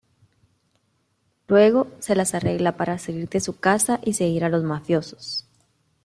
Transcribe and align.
Luego, 1.47 1.85
se 1.99 2.15
las 2.15 2.33
arregla 2.33 2.75
para 2.75 2.97
salir 2.97 3.29
de 3.29 3.39
su 3.39 3.59
casa 3.59 3.99
y 4.03 4.13
seguir 4.13 4.43
a 4.43 4.49
los 4.49 4.63
mafiosos. 4.63 5.45